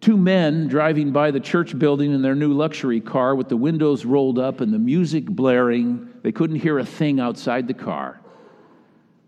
[0.00, 4.06] Two men driving by the church building in their new luxury car with the windows
[4.06, 8.22] rolled up and the music blaring, they couldn't hear a thing outside the car.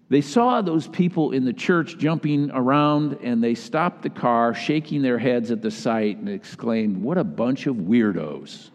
[0.08, 5.02] They saw those people in the church jumping around and they stopped the car, shaking
[5.02, 8.70] their heads at the sight, and exclaimed, What a bunch of weirdos.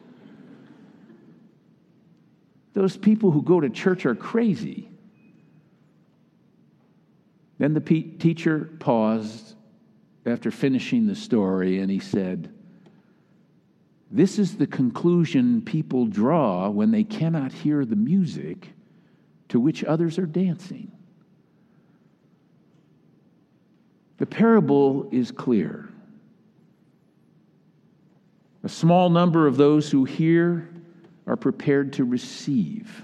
[2.74, 4.90] Those people who go to church are crazy.
[7.58, 9.56] Then the pe- teacher paused
[10.26, 12.54] after finishing the story and he said,
[14.10, 18.70] This is the conclusion people draw when they cannot hear the music
[19.50, 20.92] to which others are dancing.
[24.22, 25.90] The parable is clear.
[28.62, 30.70] A small number of those who hear
[31.26, 33.04] are prepared to receive.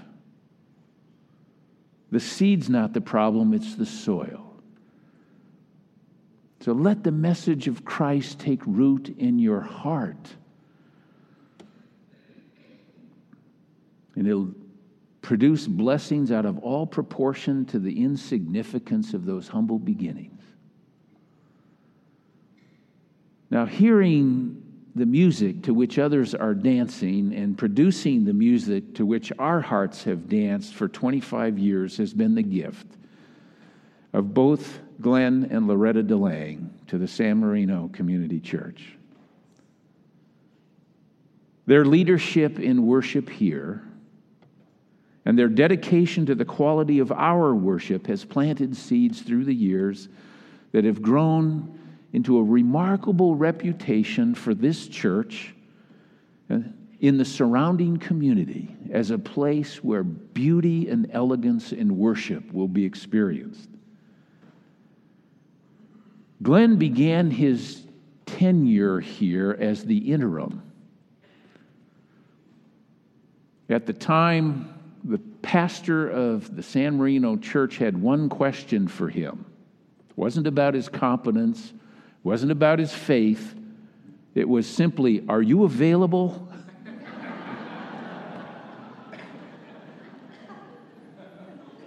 [2.12, 4.62] The seed's not the problem, it's the soil.
[6.60, 10.36] So let the message of Christ take root in your heart.
[14.14, 14.54] And it'll
[15.20, 20.37] produce blessings out of all proportion to the insignificance of those humble beginnings.
[23.50, 24.62] Now, hearing
[24.94, 30.04] the music to which others are dancing and producing the music to which our hearts
[30.04, 32.86] have danced for 25 years has been the gift
[34.12, 38.96] of both Glenn and Loretta DeLange to the San Marino Community Church.
[41.66, 43.84] Their leadership in worship here
[45.24, 50.08] and their dedication to the quality of our worship has planted seeds through the years
[50.72, 51.77] that have grown
[52.12, 55.54] into a remarkable reputation for this church
[56.50, 56.58] uh,
[57.00, 62.84] in the surrounding community as a place where beauty and elegance in worship will be
[62.84, 63.68] experienced.
[66.42, 67.82] Glenn began his
[68.26, 70.62] tenure here as the interim.
[73.68, 79.44] At the time, the pastor of the San Marino church had one question for him.
[80.08, 81.72] It wasn't about his competence,
[82.28, 83.54] wasn't about his faith.
[84.34, 86.46] It was simply, Are you available?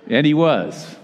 [0.07, 0.95] and he was.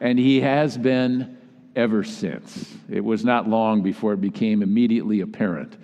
[0.00, 1.38] And he has been
[1.76, 2.74] ever since.
[2.90, 5.76] It was not long before it became immediately apparent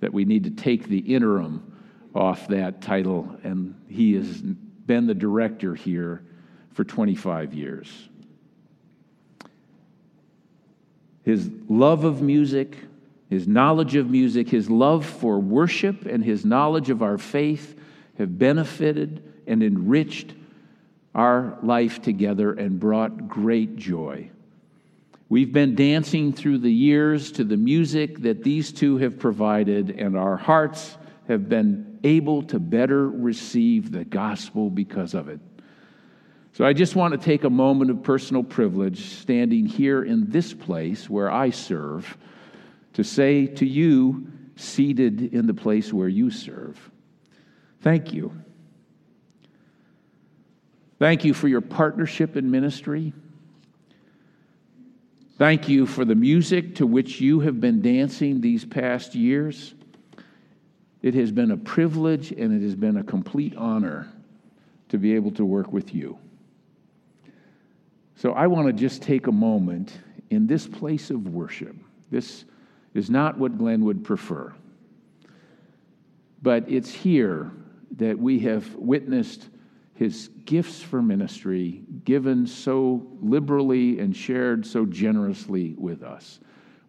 [0.00, 1.80] that we need to take the interim
[2.12, 6.24] off that title, and he has been the director here
[6.72, 8.08] for 25 years.
[11.28, 12.74] His love of music,
[13.28, 17.78] his knowledge of music, his love for worship, and his knowledge of our faith
[18.16, 20.32] have benefited and enriched
[21.14, 24.30] our life together and brought great joy.
[25.28, 30.16] We've been dancing through the years to the music that these two have provided, and
[30.16, 30.96] our hearts
[31.28, 35.40] have been able to better receive the gospel because of it.
[36.52, 40.52] So I just want to take a moment of personal privilege standing here in this
[40.52, 42.16] place where I serve
[42.94, 44.26] to say to you,
[44.56, 46.90] seated in the place where you serve,
[47.80, 48.32] thank you.
[50.98, 53.12] Thank you for your partnership in ministry.
[55.38, 59.74] Thank you for the music to which you have been dancing these past years.
[61.00, 64.12] It has been a privilege and it has been a complete honor
[64.88, 66.18] to be able to work with you.
[68.18, 69.92] So I want to just take a moment
[70.30, 71.76] in this place of worship.
[72.10, 72.46] This
[72.92, 74.52] is not what Glenn would prefer,
[76.42, 77.52] but it's here
[77.92, 79.48] that we have witnessed
[79.94, 86.40] his gifts for ministry given so liberally and shared so generously with us.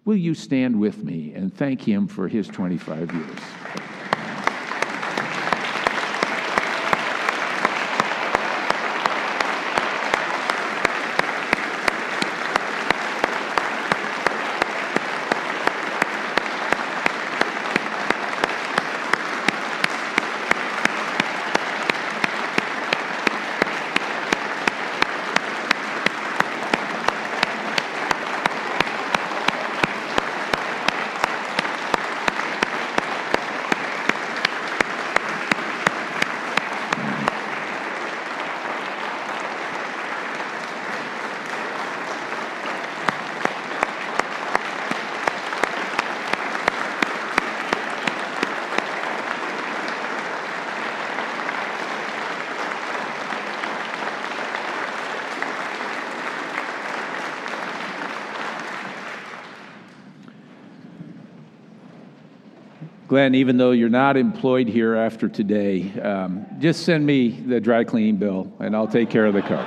[0.05, 3.98] Will you stand with me and thank him for his 25 years?
[63.09, 67.83] Glenn, even though you're not employed here after today, um, just send me the dry
[67.83, 69.65] cleaning bill and I'll take care of the car.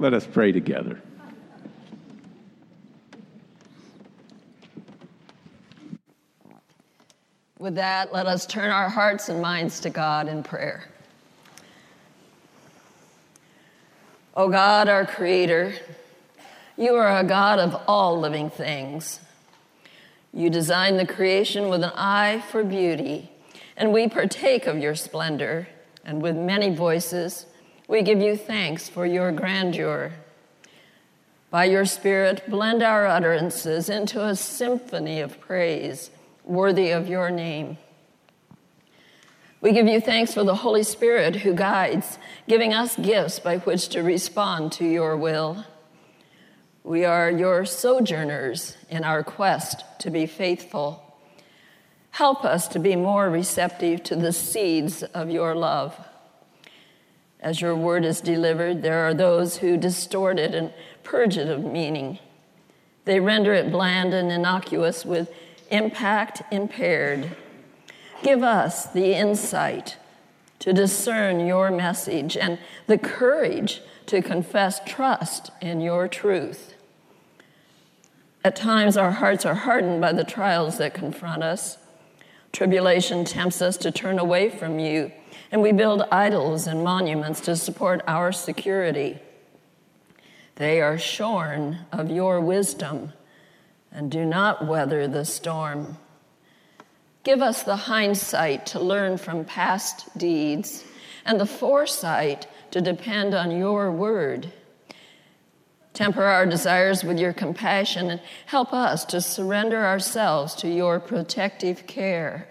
[0.00, 1.00] Let us pray together.
[7.60, 10.88] With that, let us turn our hearts and minds to God in prayer.
[14.34, 15.74] O God, our Creator,
[16.76, 19.20] you are a God of all living things.
[20.32, 23.30] You designed the creation with an eye for beauty,
[23.76, 25.68] and we partake of your splendor,
[26.04, 27.46] and with many voices,
[27.86, 30.12] we give you thanks for your grandeur.
[31.50, 36.10] By your Spirit, blend our utterances into a symphony of praise
[36.44, 37.78] worthy of your name.
[39.60, 43.88] We give you thanks for the Holy Spirit who guides, giving us gifts by which
[43.88, 45.64] to respond to your will.
[46.88, 51.04] We are your sojourners in our quest to be faithful.
[52.12, 55.94] Help us to be more receptive to the seeds of your love.
[57.40, 60.72] As your word is delivered, there are those who distort it and
[61.04, 62.20] purge it of meaning.
[63.04, 65.30] They render it bland and innocuous with
[65.70, 67.36] impact impaired.
[68.22, 69.98] Give us the insight
[70.60, 76.76] to discern your message and the courage to confess trust in your truth.
[78.48, 81.76] At times, our hearts are hardened by the trials that confront us.
[82.50, 85.12] Tribulation tempts us to turn away from you,
[85.52, 89.18] and we build idols and monuments to support our security.
[90.54, 93.12] They are shorn of your wisdom
[93.92, 95.98] and do not weather the storm.
[97.24, 100.84] Give us the hindsight to learn from past deeds
[101.26, 104.50] and the foresight to depend on your word.
[105.98, 111.88] Temper our desires with your compassion and help us to surrender ourselves to your protective
[111.88, 112.46] care.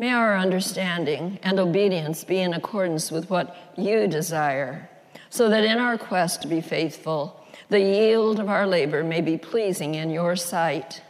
[0.00, 4.90] May our understanding and obedience be in accordance with what you desire,
[5.30, 9.38] so that in our quest to be faithful, the yield of our labor may be
[9.38, 11.02] pleasing in your sight.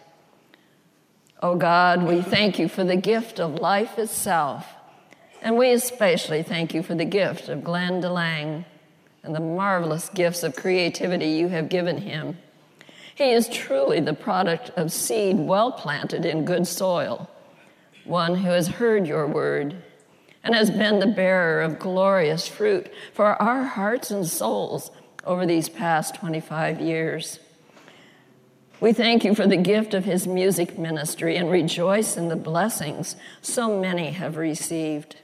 [1.43, 4.67] Oh God, we thank you for the gift of life itself,
[5.41, 8.67] and we especially thank you for the gift of Glenn DeLange
[9.25, 12.39] and the marvelous gifts of creativity you have given him.
[13.15, 17.31] He is truly the product of seed well planted in good soil,
[18.05, 19.83] one who has heard your word
[20.45, 24.91] and has been the bearer of glorious fruit for our hearts and souls
[25.25, 27.39] over these past 25 years.
[28.81, 33.17] We thank you for the gift of his music ministry and rejoice in the blessings
[33.41, 35.17] so many have received.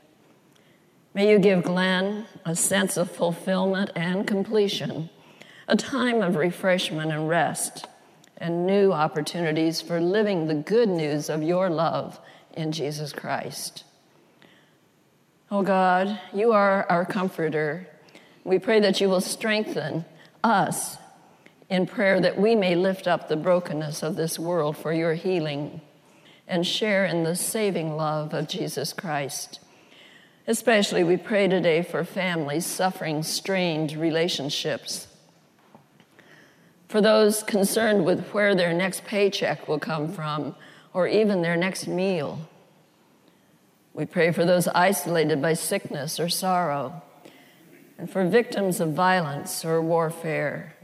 [1.12, 5.10] May you give Glenn a sense of fulfillment and completion,
[5.66, 7.86] a time of refreshment and rest,
[8.36, 12.20] and new opportunities for living the good news of your love
[12.54, 13.82] in Jesus Christ.
[15.50, 17.88] Oh God, you are our comforter.
[18.44, 20.04] We pray that you will strengthen
[20.44, 20.96] us
[21.68, 25.80] in prayer that we may lift up the brokenness of this world for your healing
[26.46, 29.58] and share in the saving love of Jesus Christ.
[30.50, 35.06] Especially, we pray today for families suffering strained relationships,
[36.88, 40.56] for those concerned with where their next paycheck will come from
[40.92, 42.40] or even their next meal.
[43.94, 47.00] We pray for those isolated by sickness or sorrow,
[47.96, 50.74] and for victims of violence or warfare.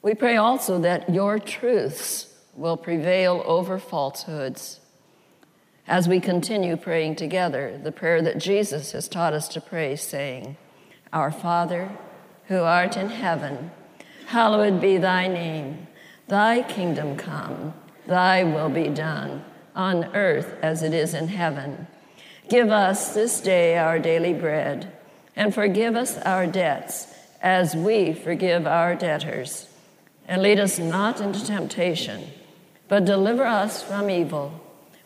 [0.00, 4.80] We pray also that your truths will prevail over falsehoods.
[5.86, 10.56] As we continue praying together, the prayer that Jesus has taught us to pray, saying,
[11.12, 11.90] Our Father,
[12.46, 13.70] who art in heaven,
[14.26, 15.86] hallowed be thy name.
[16.28, 17.74] Thy kingdom come,
[18.06, 21.86] thy will be done, on earth as it is in heaven.
[22.48, 24.92] Give us this day our daily bread,
[25.34, 29.68] and forgive us our debts as we forgive our debtors
[30.26, 32.24] and lead us not into temptation,
[32.88, 34.60] but deliver us from evil.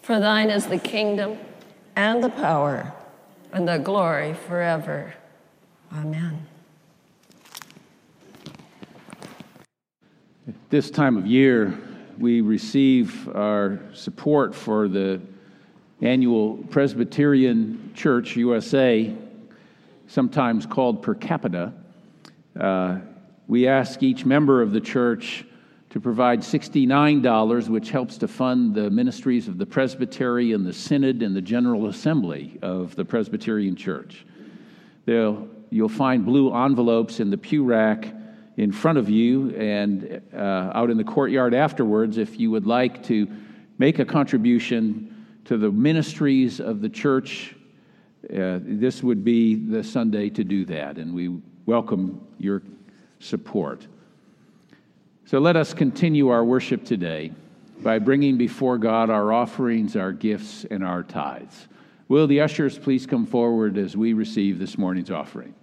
[0.07, 1.37] For thine is the kingdom
[1.97, 2.93] and the power
[3.53, 5.13] and the glory forever.
[5.93, 6.47] Amen.
[10.47, 11.77] At this time of year,
[12.21, 15.21] we receive our support for the
[16.01, 19.13] annual Presbyterian Church USA,
[20.07, 21.73] sometimes called per capita.
[22.57, 22.99] Uh,
[23.49, 25.45] we ask each member of the church
[25.97, 31.23] to provide $69, which helps to fund the ministries of the presbytery and the synod
[31.23, 34.27] and the general assembly of the Presbyterian Church.
[35.07, 38.13] They'll, you'll find blue envelopes in the pew rack
[38.59, 43.03] in front of you and uh, out in the courtyard afterwards if you would like
[43.05, 43.27] to
[43.79, 47.57] make a contribution to the ministries of the church.
[48.25, 52.61] Uh, this would be the Sunday to do that, and we welcome your
[53.19, 53.87] support.
[55.27, 57.33] So let us continue our worship today
[57.81, 61.67] by bringing before God our offerings, our gifts, and our tithes.
[62.07, 65.56] Will the ushers please come forward as we receive this morning's offering?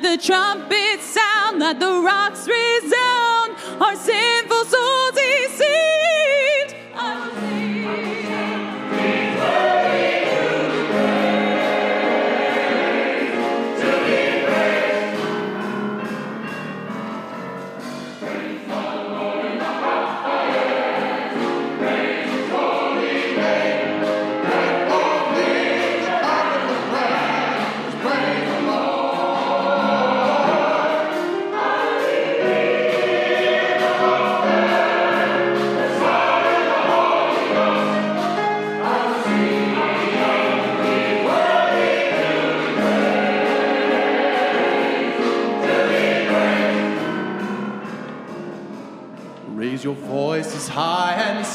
[0.00, 5.17] Let the trumpet sound, let the rocks resound, our sinful souls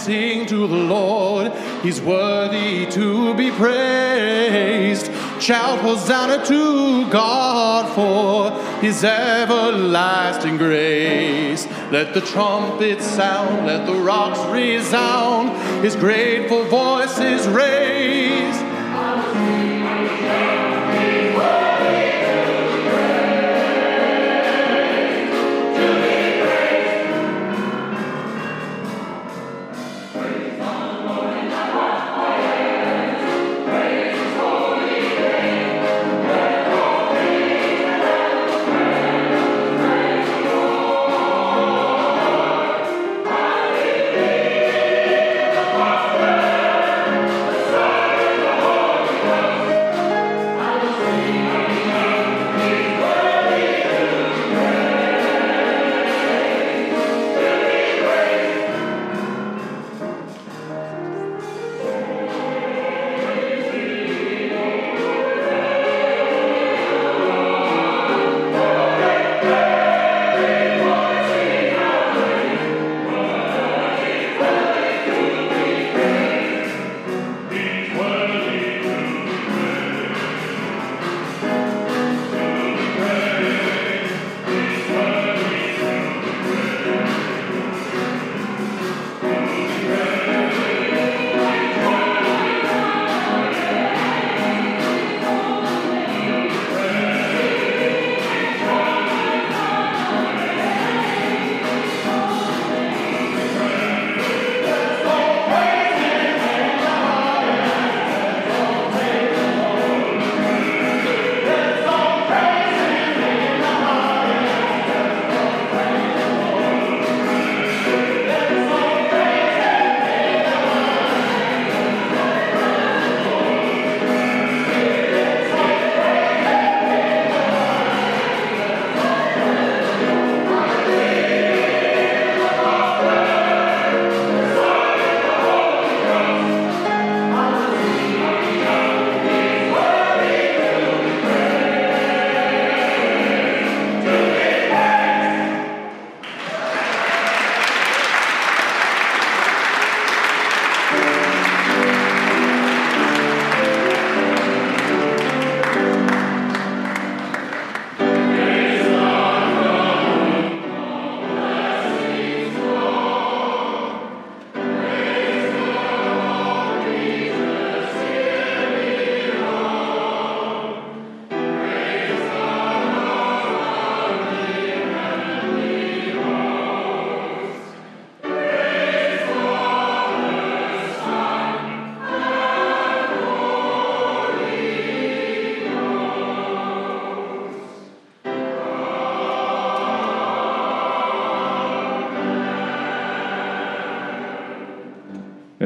[0.04, 1.51] sing to the Lord.
[1.82, 5.08] He's worthy to be praised.
[5.41, 8.51] Shout Hosanna to God for
[8.82, 11.68] his everlasting grace.
[11.91, 15.51] Let the trumpets sound, let the rocks resound.
[15.84, 18.03] His grateful voices raise.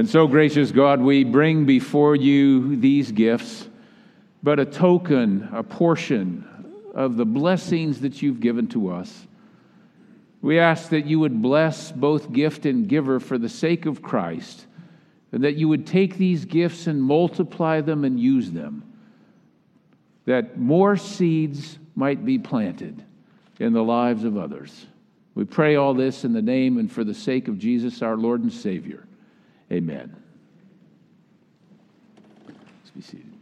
[0.08, 3.68] And so, gracious God, we bring before you these gifts,
[4.42, 6.48] but a token, a portion
[6.96, 9.28] of the blessings that you've given to us.
[10.42, 14.66] We ask that you would bless both gift and giver for the sake of Christ,
[15.34, 18.90] and that you would take these gifts and multiply them and use them,
[20.24, 23.04] that more seeds might be planted
[23.60, 24.86] in the lives of others.
[25.36, 28.42] We pray all this in the name and for the sake of Jesus, our Lord
[28.42, 29.07] and Savior.
[29.72, 30.16] Amen.
[32.72, 33.34] Let's be seated.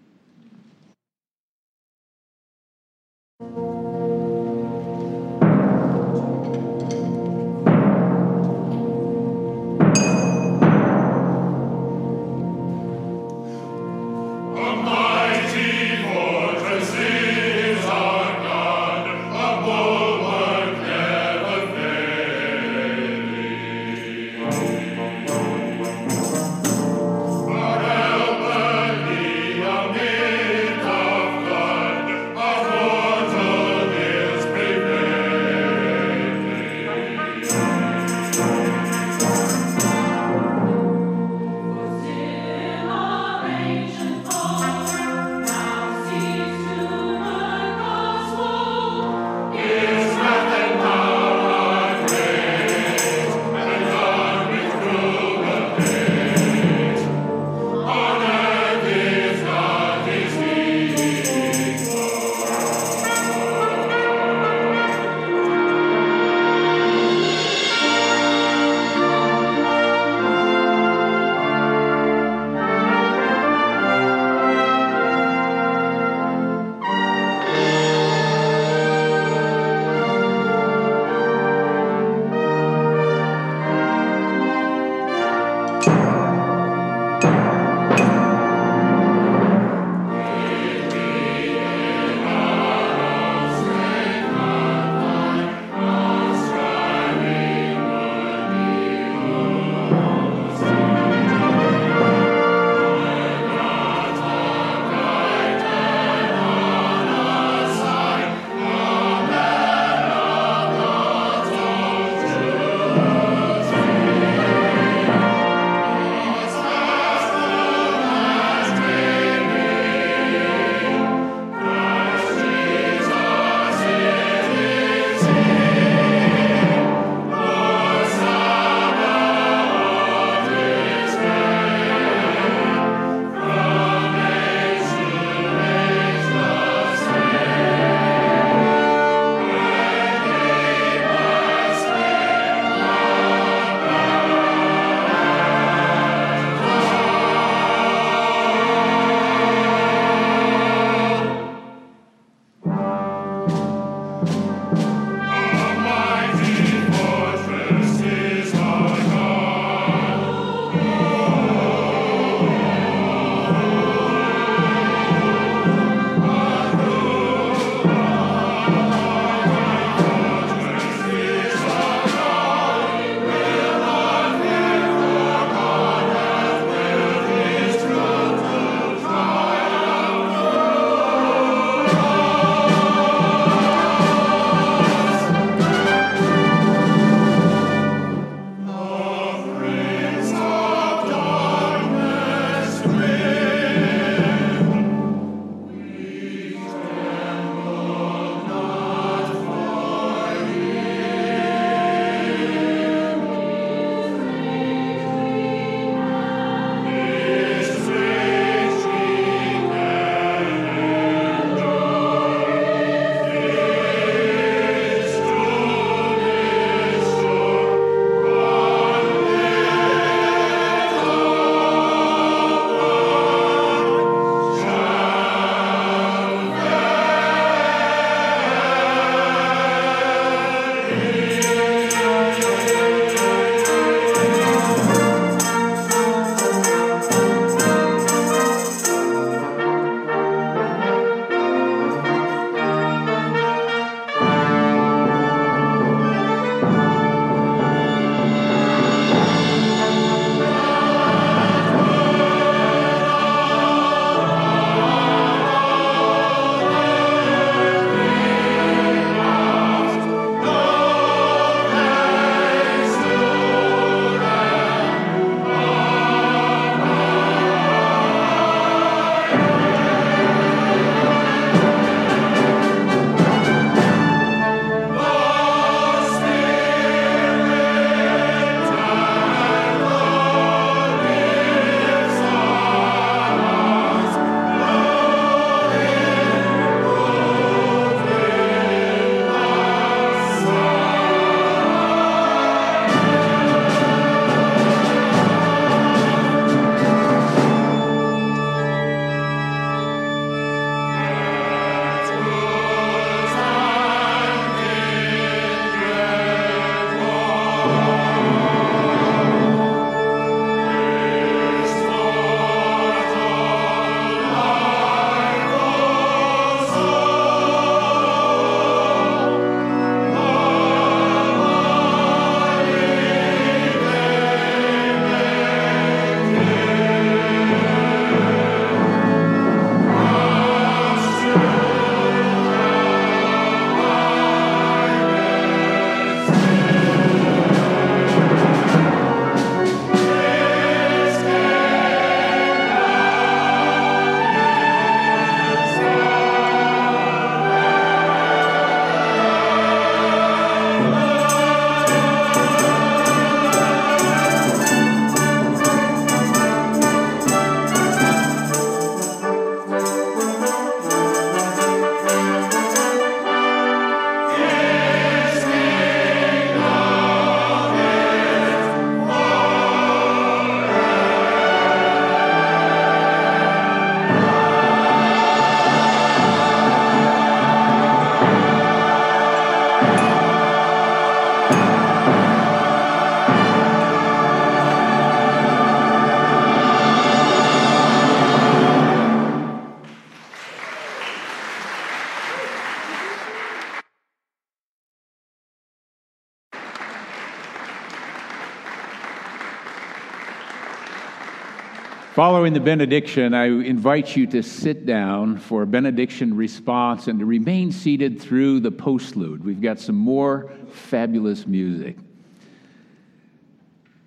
[402.15, 407.25] Following the benediction, I invite you to sit down for a benediction response and to
[407.25, 409.41] remain seated through the postlude.
[409.41, 411.97] We've got some more fabulous music.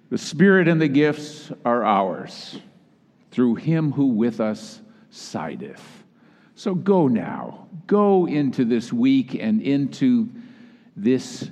[0.08, 2.58] The Spirit and the gifts are ours
[3.30, 4.80] through him who with us
[5.10, 5.84] sideth.
[6.54, 7.66] So go now.
[7.86, 10.30] Go into this week and into
[10.96, 11.50] this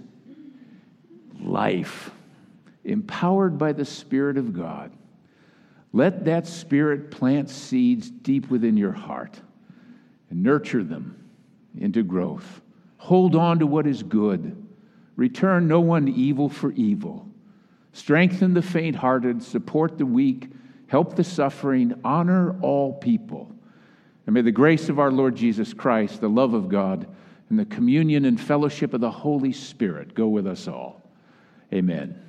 [1.39, 2.13] life,
[2.83, 4.91] empowered by the Spirit of God.
[5.93, 9.41] Let that Spirit plant seeds deep within your heart
[10.31, 11.29] and nurture them
[11.79, 12.61] into growth.
[12.99, 14.67] Hold on to what is good.
[15.15, 17.29] Return no one evil for evil.
[17.93, 20.51] Strengthen the faint hearted, support the weak,
[20.89, 23.51] help the suffering, honor all people.
[24.27, 27.07] And may the grace of our Lord Jesus Christ, the love of God,
[27.49, 31.09] and the communion and fellowship of the Holy Spirit go with us all.
[31.73, 32.26] Amen.